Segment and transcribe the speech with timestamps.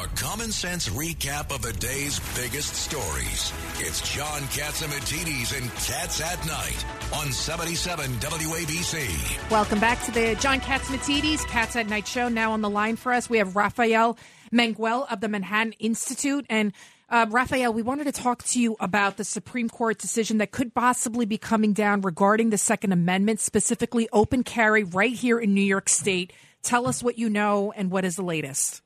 [0.00, 3.52] A common sense recap of the day's biggest stories.
[3.80, 9.50] It's John Catsimatidis and Cats at Night on 77 WABC.
[9.50, 12.30] Welcome back to the John Catsimatidis Cats at Night show.
[12.30, 14.16] Now on the line for us, we have Rafael
[14.50, 16.46] Mangual of the Manhattan Institute.
[16.48, 16.72] And
[17.10, 20.72] uh, Rafael, we wanted to talk to you about the Supreme Court decision that could
[20.72, 25.60] possibly be coming down regarding the Second Amendment, specifically open carry right here in New
[25.60, 26.32] York State.
[26.62, 28.80] Tell us what you know and what is the latest.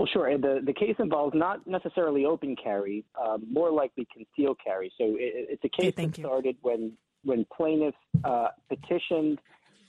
[0.00, 0.38] Well, sure.
[0.38, 4.90] The the case involves not necessarily open carry, uh, more likely concealed carry.
[4.96, 9.40] So it, it's a case okay, that started when when plaintiffs uh, petitioned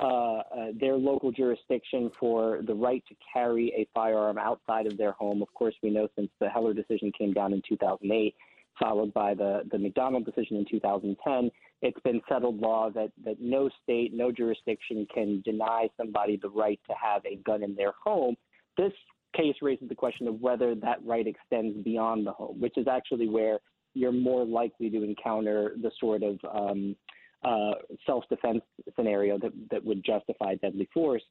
[0.00, 0.42] uh, uh,
[0.80, 5.42] their local jurisdiction for the right to carry a firearm outside of their home.
[5.42, 8.34] Of course, we know since the Heller decision came down in 2008,
[8.80, 13.70] followed by the the McDonald decision in 2010, it's been settled law that that no
[13.84, 18.34] state, no jurisdiction can deny somebody the right to have a gun in their home.
[18.76, 18.92] This
[19.36, 23.28] case raises the question of whether that right extends beyond the home, which is actually
[23.28, 23.58] where
[23.94, 26.96] you're more likely to encounter the sort of um,
[27.44, 27.72] uh,
[28.06, 28.62] self-defense
[28.96, 31.22] scenario that, that would justify deadly force.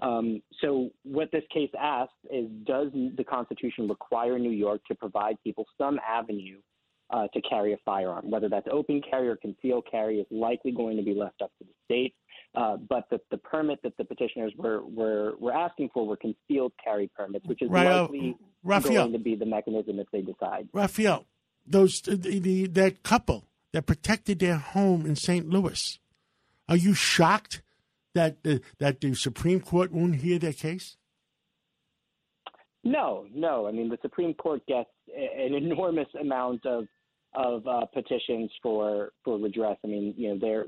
[0.00, 5.36] Um, so what this case asks is, does the Constitution require New York to provide
[5.42, 6.58] people some avenue
[7.10, 8.30] uh, to carry a firearm?
[8.30, 11.64] Whether that's open carry or concealed carry is likely going to be left up to
[11.64, 12.14] the state.
[12.54, 16.72] Uh, but the, the permit that the petitioners were, were, were asking for were concealed
[16.82, 20.22] carry permits, which is right, likely uh, Rafael, going to be the mechanism if they
[20.22, 20.68] decide.
[20.72, 21.26] Rafael,
[21.66, 25.50] those the, the, that couple that protected their home in St.
[25.50, 25.98] Louis,
[26.66, 27.62] are you shocked
[28.14, 30.96] that the, that the Supreme Court won't hear their case?
[32.82, 33.66] No, no.
[33.66, 36.86] I mean, the Supreme Court gets an enormous amount of
[37.36, 39.76] of uh, petitions for for redress.
[39.84, 40.66] I mean, you know, they're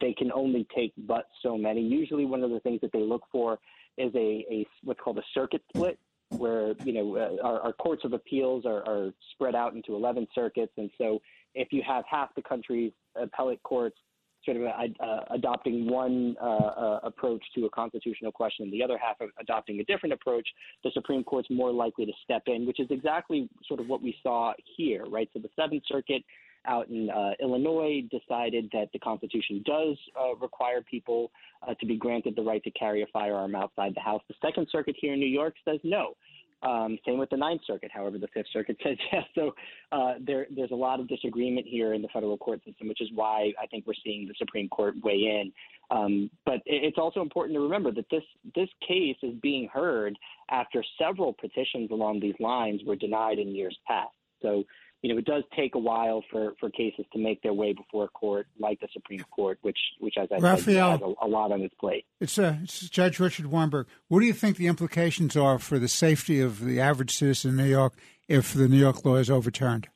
[0.00, 1.80] they can only take but so many.
[1.80, 3.58] Usually, one of the things that they look for
[3.98, 5.98] is a, a what's called a circuit split,
[6.30, 10.26] where you know uh, our, our, courts of appeals are, are, spread out into 11
[10.34, 11.20] circuits, and so
[11.54, 13.96] if you have half the country's appellate courts
[14.44, 18.98] sort of uh, adopting one uh, uh, approach to a constitutional question, and the other
[18.98, 20.46] half adopting a different approach,
[20.82, 24.16] the Supreme Court's more likely to step in, which is exactly sort of what we
[24.22, 25.28] saw here, right?
[25.32, 26.22] So the Seventh Circuit
[26.66, 31.30] out in uh, Illinois decided that the Constitution does uh, require people
[31.66, 34.22] uh, to be granted the right to carry a firearm outside the house.
[34.28, 36.14] The Second Circuit here in New York says no.
[36.64, 37.90] Um, same with the Ninth Circuit.
[37.92, 39.24] However, the Fifth Circuit says yes.
[39.34, 39.54] So
[39.92, 43.08] uh, there, there's a lot of disagreement here in the federal court system, which is
[43.14, 45.52] why I think we're seeing the Supreme Court weigh in.
[45.90, 48.22] Um, but it's also important to remember that this
[48.54, 50.16] this case is being heard
[50.50, 54.14] after several petitions along these lines were denied in years past.
[54.40, 54.64] So
[55.04, 58.04] you know, it does take a while for, for cases to make their way before
[58.04, 61.28] a court like the Supreme Court, which, which as I Rafael, said, has a, a,
[61.28, 62.06] lot on its plate.
[62.22, 63.86] It's, uh, it's Judge Richard Weinberg.
[64.08, 67.56] What do you think the implications are for the safety of the average citizen in
[67.58, 67.92] New York
[68.28, 69.88] if the New York law is overturned?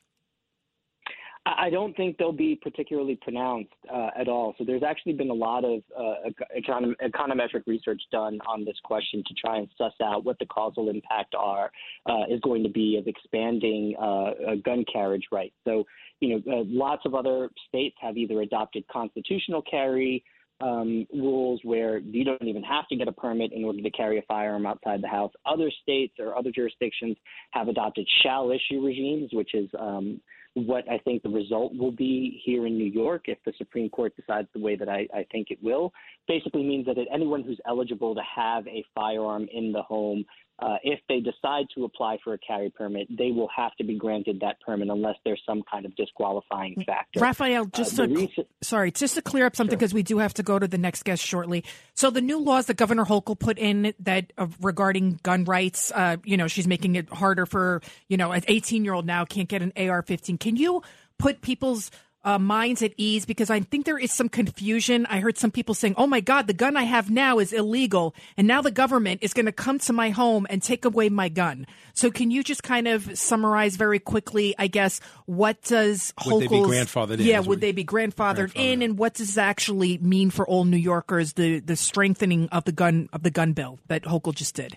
[1.56, 4.54] I don't think they'll be particularly pronounced uh, at all.
[4.58, 9.22] So there's actually been a lot of uh, econ- econometric research done on this question
[9.26, 11.70] to try and suss out what the causal impact are
[12.06, 15.54] uh, is going to be of expanding uh, gun carriage rights.
[15.64, 15.84] So
[16.20, 20.24] you know, uh, lots of other states have either adopted constitutional carry
[20.60, 24.18] um, rules where you don't even have to get a permit in order to carry
[24.18, 25.32] a firearm outside the house.
[25.46, 27.16] Other states or other jurisdictions
[27.52, 30.20] have adopted shall issue regimes, which is um,
[30.66, 34.14] what I think the result will be here in New York if the Supreme Court
[34.16, 35.92] decides the way that I, I think it will.
[36.26, 40.24] Basically means that anyone who's eligible to have a firearm in the home
[40.60, 43.96] uh, if they decide to apply for a carry permit, they will have to be
[43.96, 47.20] granted that permit unless there's some kind of disqualifying factor.
[47.20, 49.96] Rafael, uh, just uh, to, recent, sorry, just to clear up something because sure.
[49.96, 51.64] we do have to go to the next guest shortly.
[51.94, 56.16] So the new laws that Governor Hochul put in that uh, regarding gun rights, uh,
[56.24, 59.48] you know, she's making it harder for you know an 18 year old now can't
[59.48, 60.40] get an AR-15.
[60.48, 60.82] Can you
[61.18, 61.90] put people's
[62.24, 65.06] uh, minds at ease because I think there is some confusion.
[65.06, 68.14] I heard some people saying, "Oh my God, the gun I have now is illegal,
[68.36, 71.28] and now the government is going to come to my home and take away my
[71.28, 74.54] gun." So, can you just kind of summarize very quickly?
[74.58, 77.26] I guess what does would they be grandfathered in?
[77.26, 80.76] Yeah, would they be grandfathered, grandfathered in, and what does actually mean for all New
[80.76, 81.34] Yorkers?
[81.34, 84.76] The the strengthening of the gun of the gun bill that Hochul just did.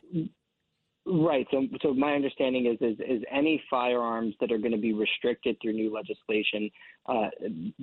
[1.05, 1.47] Right.
[1.49, 5.57] So, so my understanding is, is, is any firearms that are going to be restricted
[5.59, 6.69] through new legislation,
[7.07, 7.29] uh,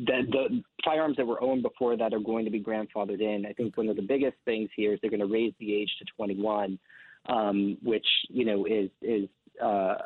[0.07, 3.45] that the firearms that were owned before that are going to be grandfathered in.
[3.45, 5.91] I think one of the biggest things here is they're going to raise the age
[5.99, 6.79] to 21,
[7.29, 9.29] um, which you know is is
[9.61, 9.97] uh, uh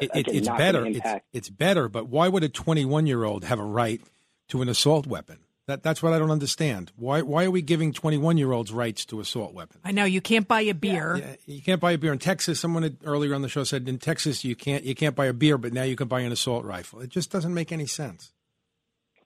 [0.00, 0.86] it, it, it's better.
[0.86, 4.00] It's, it's better, but why would a 21 year old have a right
[4.48, 5.38] to an assault weapon?
[5.66, 6.92] That, that's what I don't understand.
[6.96, 9.80] Why why are we giving 21 year olds rights to assault weapons?
[9.84, 11.16] I know you can't buy a beer.
[11.16, 12.60] Yeah, you can't buy a beer in Texas.
[12.60, 15.32] Someone had, earlier on the show said in Texas you can't you can't buy a
[15.32, 17.00] beer, but now you can buy an assault rifle.
[17.00, 18.32] It just doesn't make any sense.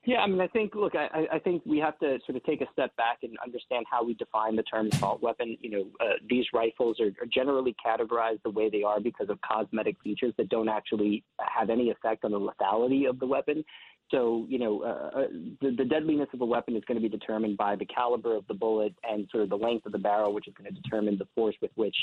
[0.03, 2.61] Yeah, I mean, I think look, I, I think we have to sort of take
[2.61, 5.55] a step back and understand how we define the term assault weapon.
[5.61, 9.39] You know, uh, these rifles are, are generally categorized the way they are because of
[9.41, 13.63] cosmetic features that don't actually have any effect on the lethality of the weapon.
[14.11, 15.27] So, you know, uh, uh,
[15.61, 18.45] the, the deadliness of a weapon is going to be determined by the caliber of
[18.47, 21.17] the bullet and sort of the length of the barrel, which is going to determine
[21.17, 21.95] the force with which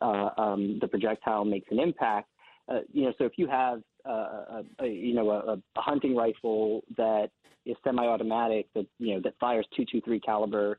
[0.00, 2.28] uh, um, the projectile makes an impact.
[2.68, 6.14] Uh, you know, so if you have, uh, a, a, you know, a, a hunting
[6.14, 7.30] rifle that
[7.66, 10.78] is semi-automatic that you know that fires 223 caliber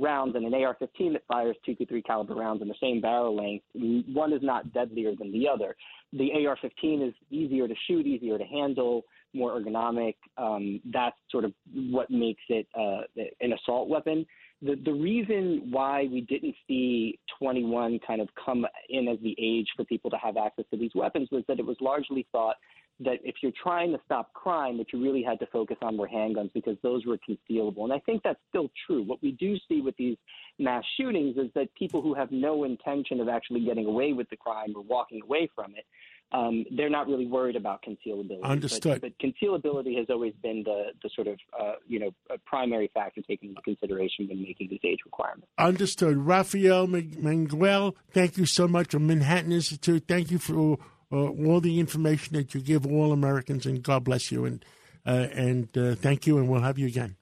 [0.00, 4.32] rounds and an AR-15 that fires 223 caliber rounds in the same barrel length, one
[4.32, 5.76] is not deadlier than the other.
[6.12, 9.04] The AR-15 is easier to shoot, easier to handle
[9.34, 10.14] more ergonomic.
[10.36, 13.02] Um, that's sort of what makes it uh,
[13.40, 14.26] an assault weapon.
[14.60, 19.68] The, the reason why we didn't see 21 kind of come in as the age
[19.76, 22.56] for people to have access to these weapons was that it was largely thought
[23.00, 26.08] that if you're trying to stop crime, what you really had to focus on were
[26.08, 27.84] handguns because those were concealable.
[27.84, 29.02] And I think that's still true.
[29.02, 30.16] What we do see with these
[30.58, 34.36] mass shootings is that people who have no intention of actually getting away with the
[34.36, 35.84] crime or walking away from it
[36.32, 38.42] um, they're not really worried about concealability.
[38.42, 39.00] Understood.
[39.00, 42.10] But, but concealability has always been the, the sort of uh, you know
[42.44, 45.46] primary factor taken into consideration when making these age requirements.
[45.56, 46.18] Understood.
[46.18, 50.04] Rafael Mangual, thank you so much from Manhattan Institute.
[50.06, 50.78] Thank you for
[51.12, 54.44] uh, all the information that you give all Americans, and God bless you.
[54.44, 54.64] And
[55.06, 57.18] uh, and uh, thank you, and we'll have you again.